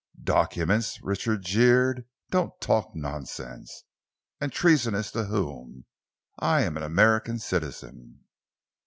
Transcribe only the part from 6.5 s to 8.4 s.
am an American citizen."